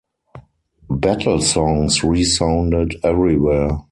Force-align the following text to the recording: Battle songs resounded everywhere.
Battle 0.89 1.41
songs 1.43 2.03
resounded 2.03 2.95
everywhere. 3.03 3.81